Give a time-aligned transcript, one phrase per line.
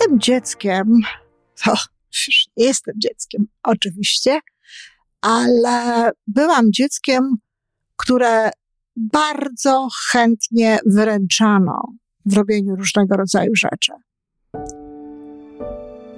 [0.00, 1.00] Jestem dzieckiem,
[1.64, 1.70] to
[2.12, 4.40] już nie jestem dzieckiem, oczywiście,
[5.20, 7.36] ale byłam dzieckiem,
[7.96, 8.50] które
[8.96, 11.82] bardzo chętnie wyręczano
[12.26, 13.92] w robieniu różnego rodzaju rzeczy.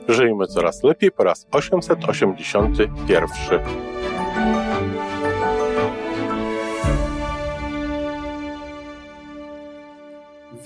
[0.08, 3.97] Żyjmy coraz lepiej po raz 881.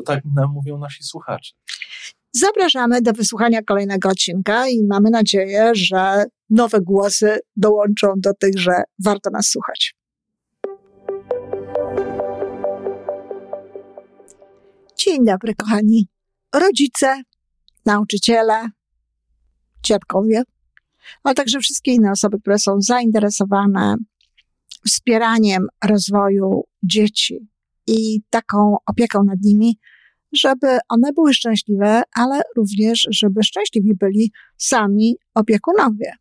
[0.00, 1.52] bo tak nam mówią nasi słuchacze.
[2.32, 8.72] Zapraszamy do wysłuchania kolejnego odcinka i mamy nadzieję, że nowe głosy dołączą do tych, że
[9.04, 9.94] warto nas słuchać.
[14.96, 16.08] Dzień dobry, kochani.
[16.54, 17.22] Rodzice,
[17.86, 18.68] nauczyciele,
[19.82, 20.42] dziadkowie,
[21.24, 23.96] a także wszystkie inne osoby, które są zainteresowane
[24.86, 27.48] wspieraniem rozwoju dzieci
[27.86, 29.78] i taką opieką nad nimi,
[30.32, 36.12] żeby one były szczęśliwe, ale również, żeby szczęśliwi byli sami opiekunowie.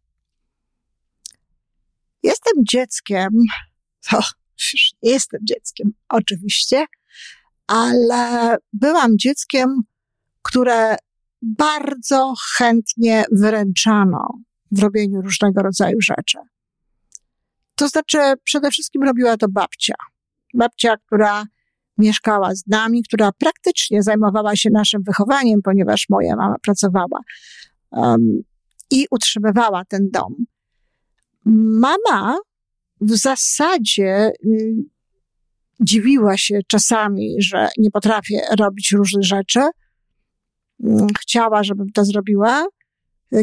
[2.24, 3.30] Jestem dzieckiem,
[4.10, 4.18] to
[4.74, 6.86] już nie jestem dzieckiem, oczywiście,
[7.68, 9.82] ale byłam dzieckiem,
[10.42, 10.96] które
[11.42, 14.28] bardzo chętnie wyręczano
[14.72, 16.38] w robieniu różnego rodzaju rzeczy.
[17.76, 19.94] To znaczy, przede wszystkim robiła to babcia.
[20.54, 21.44] Babcia, która
[22.00, 27.19] mieszkała z nami, która praktycznie zajmowała się naszym wychowaniem, ponieważ moja mama pracowała
[27.91, 28.41] um,
[28.91, 30.36] i utrzymywała ten dom.
[31.80, 32.38] Mama
[33.01, 34.75] w zasadzie y,
[35.79, 39.59] dziwiła się czasami, że nie potrafię robić różnych rzeczy.
[40.84, 42.66] Mm, chciała, żebym to zrobiła.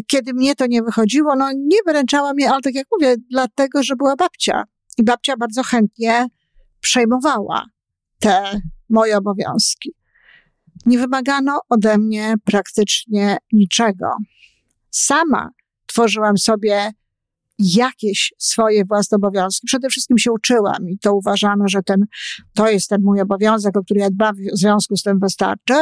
[0.07, 3.97] Kiedy mnie to nie wychodziło, no nie wyręczała mnie, ale tak jak mówię, dlatego, że
[3.97, 4.65] była babcia.
[4.99, 6.27] I babcia bardzo chętnie
[6.81, 7.67] przejmowała
[8.19, 9.95] te moje obowiązki.
[10.87, 14.07] Nie wymagano ode mnie praktycznie niczego.
[14.91, 15.51] Sama
[15.87, 16.91] tworzyłam sobie
[17.59, 19.67] jakieś swoje własne obowiązki.
[19.67, 22.05] Przede wszystkim się uczyłam i to uważano, że ten,
[22.55, 25.75] to jest ten mój obowiązek, o który ja dbam, w związku z tym wystarczy.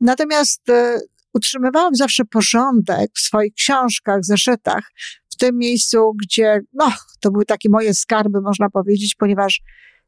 [0.00, 1.00] Natomiast y,
[1.34, 4.92] utrzymywałam zawsze porządek w swoich książkach, zeszytach,
[5.30, 9.60] w tym miejscu, gdzie, no, to były takie moje skarby, można powiedzieć, ponieważ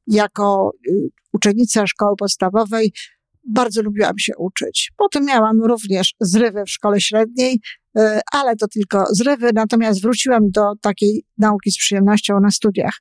[0.07, 2.93] jako y, uczennica szkoły podstawowej
[3.45, 4.93] bardzo lubiłam się uczyć.
[4.97, 7.61] Potem miałam również zrywy w szkole średniej,
[7.99, 8.01] y,
[8.33, 12.95] ale to tylko zrywy, natomiast wróciłam do takiej nauki z przyjemnością na studiach.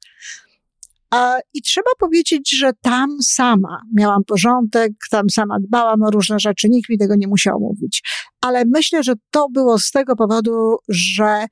[1.54, 6.90] I trzeba powiedzieć, że tam sama miałam porządek, tam sama dbałam o różne rzeczy, nikt
[6.90, 8.04] mi tego nie musiał mówić.
[8.42, 11.46] Ale myślę, że to było z tego powodu, że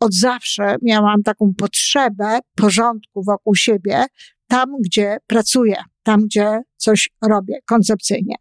[0.00, 4.04] od zawsze miałam taką potrzebę porządku wokół siebie,
[4.52, 8.34] tam, gdzie pracuję, tam, gdzie coś robię koncepcyjnie.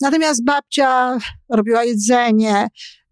[0.00, 2.66] Natomiast babcia robiła jedzenie,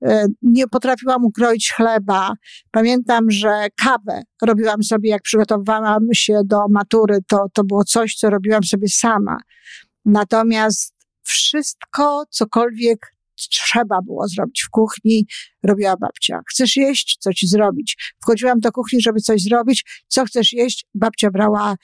[0.05, 2.35] e, nie potrafiłam ukroić chleba.
[2.71, 8.31] Pamiętam, że kawę robiłam sobie, jak przygotowywałam się do matury, to, to było coś, co
[8.31, 9.37] robiłam sobie sama.
[10.05, 13.13] Natomiast wszystko, cokolwiek
[13.51, 15.27] trzeba było zrobić w kuchni,
[15.63, 16.41] robiła babcia.
[16.51, 17.17] Chcesz jeść?
[17.21, 18.15] Co ci zrobić?
[18.23, 20.05] Wchodziłam do kuchni, żeby coś zrobić.
[20.09, 20.87] Co chcesz jeść?
[20.95, 21.75] Babcia brała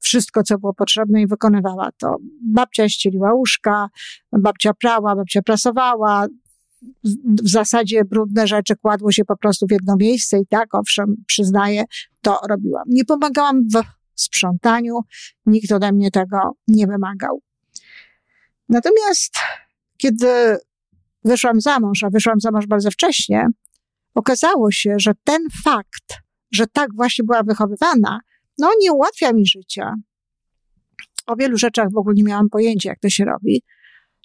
[0.00, 2.16] wszystko, co było potrzebne i wykonywała to.
[2.42, 3.88] Babcia ścieliła łóżka,
[4.32, 6.26] babcia prała, babcia prasowała.
[7.42, 11.84] W zasadzie brudne rzeczy kładło się po prostu w jedno miejsce i tak, owszem, przyznaję,
[12.22, 12.84] to robiłam.
[12.86, 13.82] Nie pomagałam w
[14.14, 15.00] sprzątaniu,
[15.46, 16.38] nikt ode mnie tego
[16.68, 17.42] nie wymagał.
[18.68, 19.34] Natomiast
[19.96, 20.58] kiedy
[21.24, 23.46] wyszłam za mąż, a wyszłam za mąż bardzo wcześnie,
[24.14, 26.14] okazało się, że ten fakt,
[26.52, 28.20] że tak właśnie była wychowywana,
[28.58, 29.94] no nie ułatwia mi życia.
[31.26, 33.62] O wielu rzeczach w ogóle nie miałam pojęcia, jak to się robi.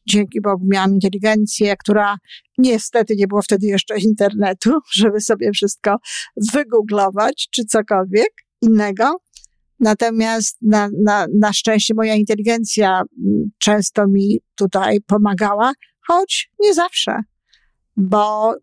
[0.07, 2.17] Dzięki Bogu miałam inteligencję, która
[2.57, 5.95] niestety nie było wtedy jeszcze internetu, żeby sobie wszystko
[6.53, 8.29] wygooglować czy cokolwiek
[8.61, 9.17] innego.
[9.79, 15.73] Natomiast na, na, na szczęście moja inteligencja mm, często mi tutaj pomagała,
[16.07, 17.19] choć nie zawsze,
[17.97, 18.55] bo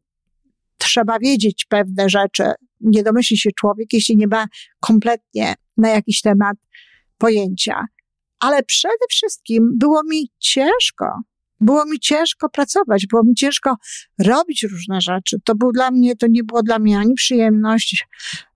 [0.79, 2.53] trzeba wiedzieć pewne rzeczy.
[2.81, 4.47] Nie domyśli się człowiek, jeśli nie ma
[4.81, 6.57] kompletnie na jakiś temat
[7.19, 7.85] pojęcia.
[8.41, 11.07] Ale przede wszystkim było mi ciężko
[11.61, 13.77] Było mi ciężko pracować, było mi ciężko
[14.19, 15.37] robić różne rzeczy.
[15.45, 18.07] To był dla mnie, to nie było dla mnie ani przyjemność,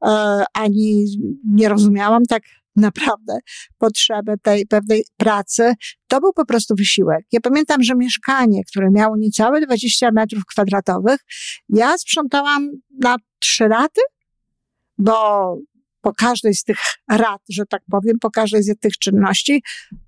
[0.04, 1.04] e, ani
[1.52, 2.42] nie rozumiałam tak
[2.76, 3.38] naprawdę
[3.78, 5.74] potrzebę tej pewnej pracy.
[6.08, 7.26] To był po prostu wysiłek.
[7.32, 11.20] Ja pamiętam, że mieszkanie, które miało niecałe 20 metrów kwadratowych,
[11.68, 12.70] ja sprzątałam
[13.02, 14.00] na trzy raty,
[14.98, 15.58] bo
[16.00, 16.78] po każdej z tych
[17.10, 19.62] rad, że tak powiem, po każdej z tych czynności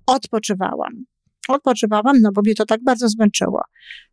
[0.05, 1.05] odpoczywałam
[1.47, 3.61] odpoczywałam, no bo mnie to tak bardzo zmęczyło.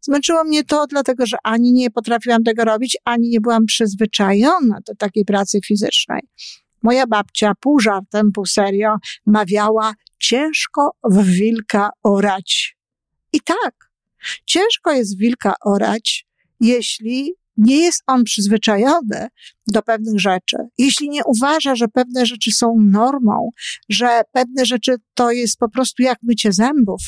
[0.00, 4.94] Zmęczyło mnie to dlatego, że ani nie potrafiłam tego robić, ani nie byłam przyzwyczajona do
[4.94, 6.20] takiej pracy fizycznej.
[6.82, 12.76] Moja babcia pół żartem, pół serio mawiała ciężko w wilka orać.
[13.32, 13.74] I tak,
[14.46, 16.26] ciężko jest wilka orać,
[16.60, 19.28] jeśli nie jest on przyzwyczajony
[19.66, 23.50] do pewnych rzeczy, jeśli nie uważa, że pewne rzeczy są normą,
[23.88, 27.00] że pewne rzeczy to jest po prostu jak mycie zębów,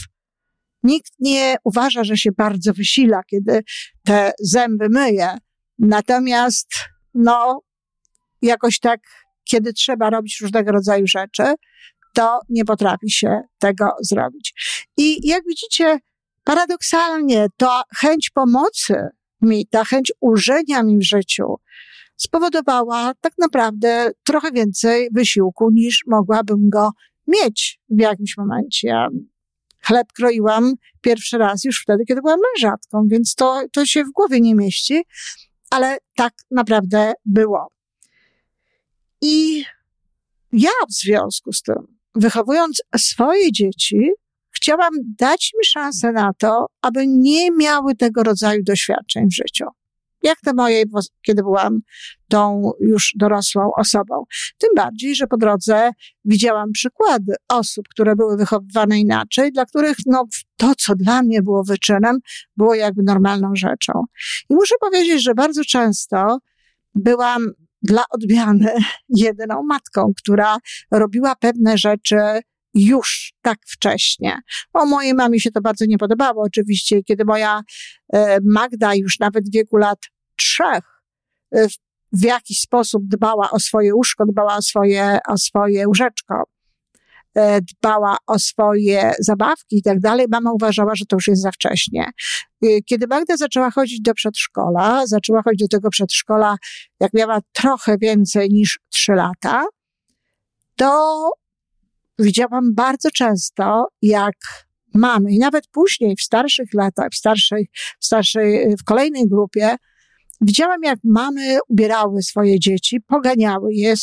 [0.87, 3.61] Nikt nie uważa, że się bardzo wysila, kiedy
[4.05, 5.39] te zęby myje.
[5.79, 6.69] Natomiast,
[7.15, 7.61] no,
[8.43, 9.01] jakoś tak,
[9.45, 11.55] kiedy trzeba robić różnego rodzaju rzeczy,
[12.15, 14.53] to nie potrafi się tego zrobić.
[14.97, 15.99] I jak widzicie,
[16.45, 18.95] paradoksalnie ta chęć pomocy
[19.43, 21.57] mi, ta chęć ulżenia mi w życiu
[22.17, 26.91] spowodowała tak naprawdę trochę więcej wysiłku niż mogłabym go
[27.27, 29.07] mieć w jakimś momencie.
[29.83, 34.41] Chleb kroiłam pierwszy raz już wtedy, kiedy byłam mężatką, więc to, to się w głowie
[34.41, 35.03] nie mieści,
[35.71, 37.69] ale tak naprawdę było.
[39.23, 39.65] I
[40.53, 44.11] ja w związku z tym, wychowując swoje dzieci,
[44.57, 49.65] chciałam dać im szansę na to, aby nie miały tego rodzaju doświadczeń w życiu
[50.27, 50.85] jak te moje,
[51.23, 51.81] kiedy byłam
[52.29, 54.25] tą już dorosłą osobą.
[54.59, 55.91] Tym bardziej, że po drodze
[56.25, 60.25] widziałam przykłady osób, które były wychowywane inaczej, dla których no,
[60.57, 62.19] to, co dla mnie było wyczynem,
[62.57, 63.93] było jakby normalną rzeczą.
[64.51, 66.39] I muszę powiedzieć, że bardzo często
[66.95, 67.47] byłam
[67.83, 68.75] dla odmiany
[69.09, 70.57] jedyną matką, która
[70.91, 72.17] robiła pewne rzeczy
[72.77, 74.39] już tak wcześnie.
[74.73, 77.61] O mojej mamie się to bardzo nie podobało, oczywiście, kiedy moja
[78.13, 79.99] e, Magda już nawet w wieku lat
[80.37, 80.85] trzech
[81.57, 81.67] y,
[82.13, 86.43] w jakiś sposób dbała o swoje łóżko, dbała o swoje, o swoje łóżeczko,
[87.39, 91.51] y, dbała o swoje zabawki i tak dalej, mama uważała, że to już jest za
[91.51, 92.11] wcześnie.
[92.87, 96.57] Kiedy Magda zaczęła chodzić do przedszkola, zaczęła chodzić do tego przedszkola,
[97.01, 99.65] jak miała trochę więcej niż trzy lata,
[100.77, 101.31] to
[102.19, 104.35] widziałam bardzo często, jak
[104.95, 107.69] mamy, i nawet później w starszych latach, w starszej,
[108.01, 109.77] w starszej, w kolejnej grupie,
[110.41, 113.95] Widziałam, jak mamy ubierały swoje dzieci, poganiały je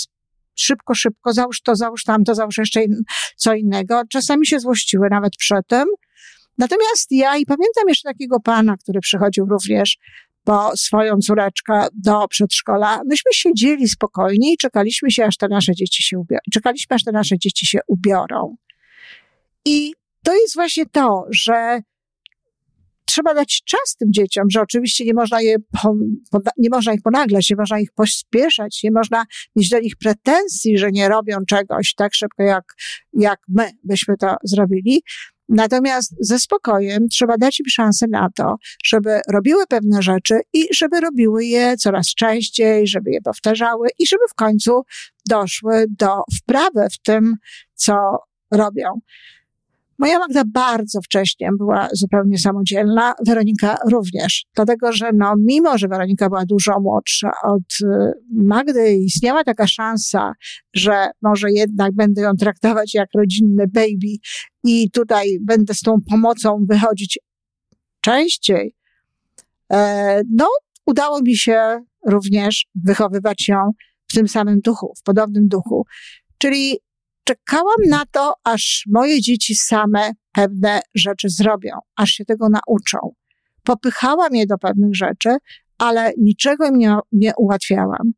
[0.55, 3.03] szybko, szybko, załóż to, załóż tamto, załóż jeszcze in,
[3.35, 4.01] co innego.
[4.09, 5.85] Czasami się złościły nawet przed tym.
[6.57, 9.97] Natomiast ja i pamiętam jeszcze takiego pana, który przychodził również
[10.43, 13.01] po swoją córeczkę do przedszkola.
[13.09, 16.39] Myśmy siedzieli spokojnie i czekaliśmy się, aż te nasze dzieci się ubiorą.
[16.53, 18.55] Czekaliśmy, aż te nasze dzieci się ubiorą.
[19.65, 19.93] I
[20.23, 21.81] to jest właśnie to, że
[23.05, 25.55] trzeba dać czas tym dzieciom, że oczywiście nie można, je,
[26.57, 29.25] nie można ich ponaglać, nie można ich pospieszać, nie można
[29.55, 32.63] mieć do nich pretensji, że nie robią czegoś tak szybko, jak,
[33.13, 35.01] jak my byśmy to zrobili.
[35.49, 38.55] Natomiast ze spokojem trzeba dać im szansę na to,
[38.85, 44.23] żeby robiły pewne rzeczy i żeby robiły je coraz częściej, żeby je powtarzały i żeby
[44.29, 44.81] w końcu
[45.29, 47.35] doszły do wprawy w tym,
[47.75, 47.93] co
[48.51, 48.99] robią.
[50.03, 54.45] Moja Magda bardzo wcześnie była zupełnie samodzielna, Weronika również.
[54.55, 60.33] Dlatego, że no, mimo, że Weronika była dużo młodsza od y, Magdy, istniała taka szansa,
[60.73, 64.15] że może jednak będę ją traktować jak rodzinny baby
[64.63, 67.19] i tutaj będę z tą pomocą wychodzić
[68.01, 68.75] częściej.
[69.73, 70.47] E, no,
[70.85, 73.71] udało mi się również wychowywać ją
[74.07, 75.85] w tym samym duchu, w podobnym duchu.
[76.37, 76.79] Czyli
[77.23, 82.97] czekałam na to, aż moje dzieci same pewne rzeczy zrobią, aż się tego nauczą.
[83.63, 85.29] Popychałam je do pewnych rzeczy,
[85.77, 88.11] ale niczego im nie, nie ułatwiałam.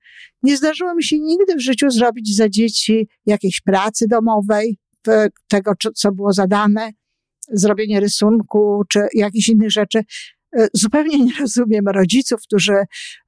[0.44, 4.78] Nie zdarzyło mi się nigdy w życiu zrobić za dzieci jakiejś pracy domowej,
[5.48, 6.90] tego, co było zadane,
[7.52, 10.00] zrobienie rysunku czy jakichś innych rzeczy.
[10.58, 12.76] E, zupełnie nie rozumiem rodziców, którzy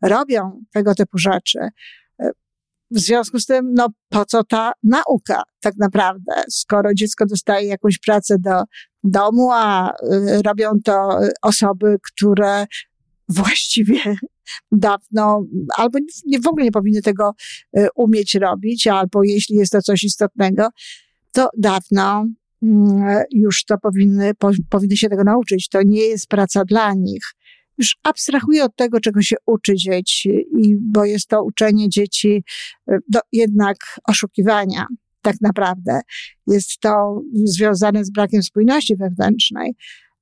[0.01, 1.59] robią tego typu rzeczy.
[2.91, 7.99] W związku z tym, no po co ta nauka tak naprawdę, skoro dziecko dostaje jakąś
[7.99, 8.63] pracę do
[9.03, 12.65] domu, a y, robią to osoby, które
[13.29, 13.99] właściwie
[14.71, 15.43] dawno
[15.77, 17.31] albo nie, w ogóle nie powinny tego
[17.77, 20.67] y, umieć robić, albo jeśli jest to coś istotnego,
[21.31, 22.25] to dawno
[22.63, 24.31] mm, już to powinny,
[24.69, 25.69] powinny się tego nauczyć.
[25.69, 27.23] To nie jest praca dla nich.
[27.77, 30.29] Już abstrahuję od tego, czego się uczy dzieci,
[30.59, 32.43] i, bo jest to uczenie dzieci
[32.91, 34.85] e, do jednak oszukiwania.
[35.21, 36.01] Tak naprawdę
[36.47, 39.75] jest to związane z brakiem spójności wewnętrznej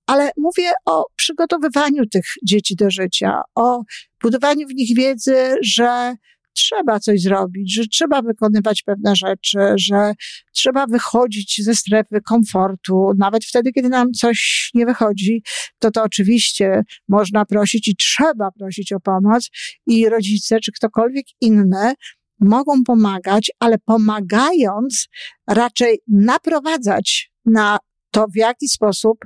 [0.07, 3.83] ale mówię o przygotowywaniu tych dzieci do życia, o
[4.21, 6.15] budowaniu w nich wiedzy, że
[6.55, 10.13] trzeba coś zrobić, że trzeba wykonywać pewne rzeczy, że
[10.53, 13.11] trzeba wychodzić ze strefy komfortu.
[13.17, 15.43] Nawet wtedy, kiedy nam coś nie wychodzi,
[15.79, 19.49] to to oczywiście można prosić i trzeba prosić o pomoc
[19.87, 21.93] i rodzice czy ktokolwiek inny
[22.39, 25.07] mogą pomagać, ale pomagając
[25.47, 27.77] raczej naprowadzać na
[28.15, 29.17] to, w jaki sposób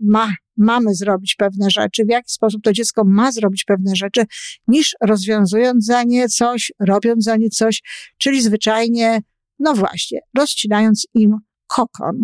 [0.00, 4.24] ma, mamy zrobić pewne rzeczy, w jaki sposób to dziecko ma zrobić pewne rzeczy,
[4.66, 7.82] niż rozwiązując za nie coś, robiąc za nie coś,
[8.18, 9.22] czyli zwyczajnie,
[9.58, 12.20] no właśnie, rozcinając im kokon.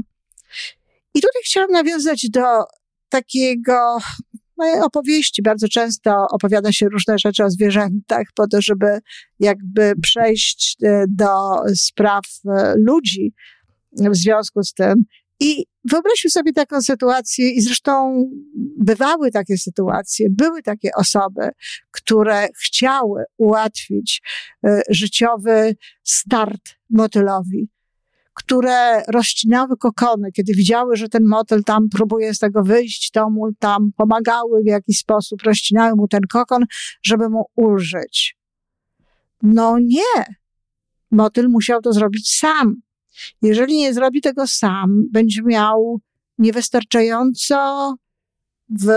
[1.15, 2.45] I tutaj chciałam nawiązać do
[3.09, 3.99] takiego
[4.57, 5.43] no, opowieści.
[5.43, 8.99] Bardzo często opowiada się różne rzeczy o zwierzętach po to, żeby
[9.41, 13.35] jakby przejść e, do spraw e, ludzi
[13.93, 15.05] w związku z tym.
[15.41, 18.25] I wyobraźmy sobie taką sytuację, i zresztą
[18.79, 21.51] bywały takie sytuacje, były takie osoby,
[21.91, 24.23] które chciały ułatwić
[24.67, 27.69] y, życiowy start motylowi,
[28.35, 33.53] które rozcinały kokony, kiedy widziały, że ten motyl tam próbuje z tego wyjść, to mu
[33.59, 36.65] tam pomagały w jakiś sposób, rozcinały mu ten kokon,
[37.03, 38.37] żeby mu ulżyć.
[39.43, 40.25] No nie.
[41.11, 42.75] Motyl musiał to zrobić sam.
[43.43, 46.01] Jeżeli nie zrobi tego sam, będzie miał
[46.39, 47.95] niewystarczająco
[48.81, 48.89] w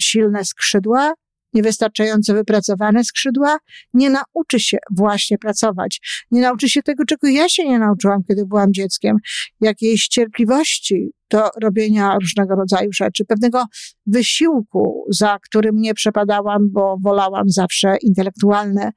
[0.00, 1.14] silne skrzydła,
[1.56, 3.58] niewystarczająco wypracowane skrzydła,
[3.94, 6.00] nie nauczy się właśnie pracować.
[6.30, 9.16] Nie nauczy się tego, czego ja się nie nauczyłam, kiedy byłam dzieckiem.
[9.60, 13.64] Jakiejś cierpliwości do robienia różnego rodzaju rzeczy, pewnego
[14.06, 18.90] wysiłku, za którym nie przepadałam, bo wolałam zawsze intelektualne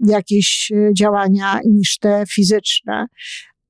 [0.00, 3.06] jakieś działania niż te fizyczne.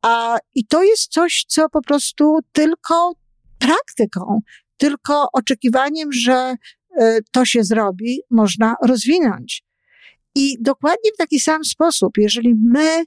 [0.03, 3.13] A, I to jest coś, co po prostu tylko
[3.59, 4.41] praktyką,
[4.77, 6.55] tylko oczekiwaniem, że
[7.01, 9.63] y, to się zrobi, można rozwinąć.
[10.35, 13.05] I dokładnie w taki sam sposób, jeżeli my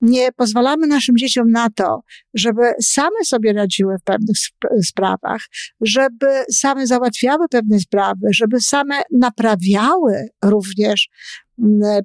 [0.00, 2.02] nie pozwalamy naszym dzieciom na to,
[2.34, 4.36] żeby same sobie radziły w pewnych
[4.82, 5.40] sprawach,
[5.80, 11.08] żeby same załatwiały pewne sprawy, żeby same naprawiały również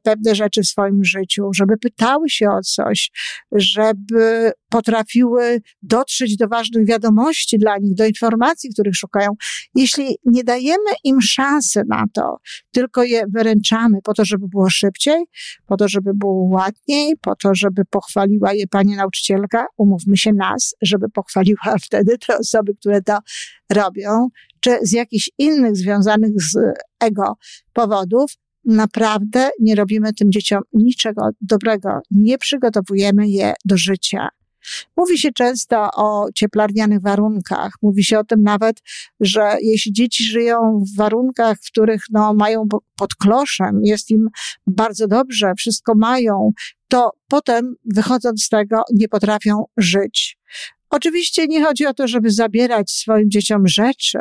[0.04, 3.12] pewne rzeczy w swoim życiu, żeby pytały się o coś,
[3.52, 9.30] żeby potrafiły dotrzeć do ważnych wiadomości dla nich, do informacji, których szukają.
[9.76, 12.38] Jeśli nie dajemy im szansy na to,
[12.72, 15.26] tylko je wyręczamy po to, żeby było szybciej,
[15.66, 20.76] po to, żeby było ładniej, po to, żeby pochwaliła je pani nauczycielka, umówmy się nas,
[20.82, 23.18] żeby pochwaliła wtedy te osoby, które to
[23.74, 24.28] robią,
[24.60, 26.58] czy z jakichś innych związanych z
[27.00, 27.38] ego
[27.74, 28.32] powodów,
[28.68, 34.30] naprawdę nie robimy tym dzieciom niczego dobrego, nie przygotowujemy je do życia.
[34.98, 37.74] Mówi się często o cieplarnianych warunkach.
[37.82, 38.82] Mówi się o tym nawet,
[39.20, 44.30] że jeśli dzieci żyją w warunkach, w których no, mają pod kloszem, jest im
[44.68, 46.52] bardzo dobrze, wszystko mają,
[46.88, 50.38] to potem wychodząc z tego nie potrafią żyć.
[50.90, 54.20] Oczywiście nie chodzi o to, żeby zabierać swoim dzieciom rzeczy,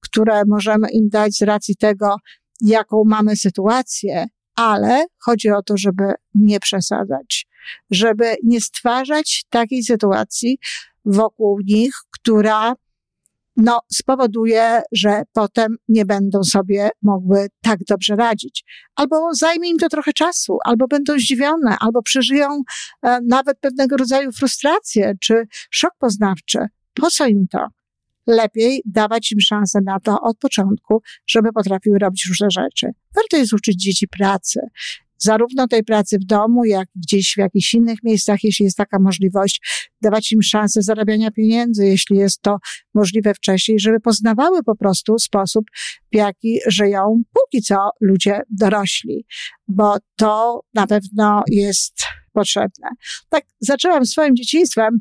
[0.00, 2.16] które możemy im dać z racji tego,
[2.60, 7.46] jaką mamy sytuację, ale chodzi o to, żeby nie przesadzać,
[7.90, 10.58] żeby nie stwarzać takiej sytuacji
[11.04, 12.74] wokół nich, która
[13.58, 18.64] no, spowoduje, że potem nie będą sobie mogły tak dobrze radzić.
[18.96, 22.62] Albo zajmie im to trochę czasu, albo będą zdziwione, albo przeżyją
[23.02, 26.58] e, nawet pewnego rodzaju frustrację czy szok poznawczy.
[26.94, 27.66] Po co im to?
[28.28, 32.86] Lepiej dawać im szansę na to od początku, żeby potrafiły robić różne rzeczy.
[33.14, 34.60] Warto jest uczyć dzieci pracy.
[35.18, 39.88] Zarówno tej pracy w domu, jak gdzieś w jakichś innych miejscach, jeśli jest taka możliwość,
[40.02, 42.58] dawać im szansę zarabiania pieniędzy, jeśli jest to
[42.94, 45.64] możliwe wcześniej, żeby poznawały po prostu sposób,
[46.12, 49.26] w jaki żyją póki co ludzie dorośli,
[49.68, 52.88] bo to na pewno jest potrzebne.
[53.28, 55.00] Tak, zaczęłam swoim dzieciństwem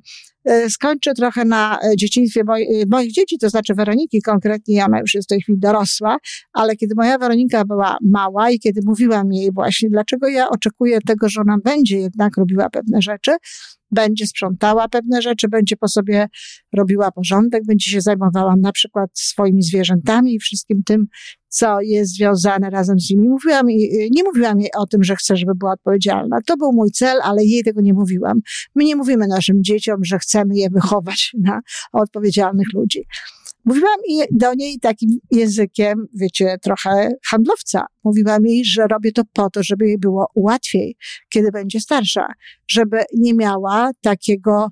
[0.70, 5.28] skończę trochę na e, dzieciństwie e, moich dzieci, to znaczy Weroniki konkretnie, ona już jest
[5.28, 6.18] w tej chwili dorosła,
[6.54, 11.30] ale kiedy moja Weronika była mała i kiedy mówiłam jej właśnie, dlaczego ja oczekuję tego,
[11.30, 13.32] że ona będzie jednak robiła pewne rzeczy,
[13.92, 16.28] będzie sprzątała pewne rzeczy, będzie po sobie
[16.74, 21.08] robiła porządek, będzie się zajmowała na przykład swoimi zwierzętami i wszystkim tym,
[21.50, 23.30] co jest związane razem z nimi.
[23.30, 26.38] Mówiłam jej, nie mówiłam jej o tym, że chcę, żeby była odpowiedzialna.
[26.46, 28.40] To był mój cel, ale jej tego nie mówiłam.
[28.76, 31.62] My nie mówimy naszym dzieciom, że chcemy je wychować na
[31.94, 33.06] odpowiedzialnych ludzi.
[33.68, 34.00] Mówiłam
[34.32, 37.86] do niej takim językiem, wiecie, trochę handlowca.
[38.04, 40.96] Mówiłam jej, że robię to po to, żeby jej było łatwiej,
[41.30, 42.28] kiedy będzie starsza,
[42.68, 44.68] żeby nie miała takiego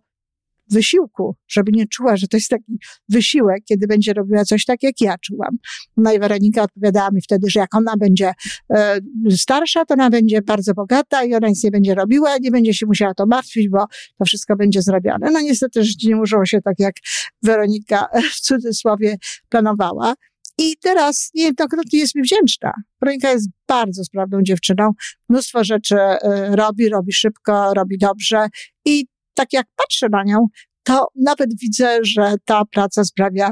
[0.72, 2.79] wysiłku, żeby nie czuła, że to jest taki
[3.10, 5.57] wysiłek, kiedy będzie robiła coś tak, jak ja czułam.
[5.98, 8.31] No i Weronika odpowiadała mi wtedy, że jak ona będzie
[8.69, 12.74] e, starsza, to ona będzie bardzo bogata i ona nic nie będzie robiła, nie będzie
[12.74, 13.86] się musiała to martwić, bo
[14.17, 15.31] to wszystko będzie zrobione.
[15.31, 16.95] No niestety życie nie użyło się tak, jak
[17.43, 19.17] Weronika w cudzysłowie
[19.50, 20.13] planowała.
[20.57, 22.72] I teraz niejednokrotnie jest mi wdzięczna.
[23.01, 24.91] Weronika jest bardzo sprawną dziewczyną.
[25.29, 28.48] Mnóstwo rzeczy e, robi, robi szybko, robi dobrze
[28.86, 29.05] i
[29.36, 30.48] tak jak patrzę na nią,
[30.84, 33.51] to nawet widzę, że ta praca sprawia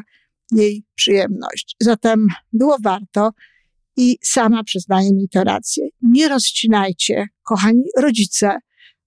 [0.52, 1.76] jej przyjemność.
[1.82, 3.32] Zatem było warto
[3.98, 5.88] i sama przyznaję mi tę rację.
[6.02, 8.48] Nie rozcinajcie, kochani rodzice,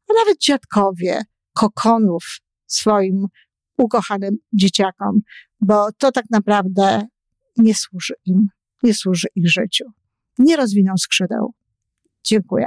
[0.09, 1.23] a nawet dziadkowie,
[1.55, 2.25] kokonów
[2.67, 3.27] swoim
[3.79, 5.21] ukochanym dzieciakom,
[5.61, 7.07] bo to tak naprawdę
[7.57, 8.49] nie służy im,
[8.83, 9.85] nie służy ich życiu.
[10.39, 11.55] Nie rozwiną skrzydeł.
[12.25, 12.67] Dziękuję.